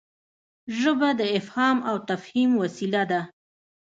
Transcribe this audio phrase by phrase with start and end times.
[0.79, 3.21] ژبه د افهام او تفهیم وسیله ده.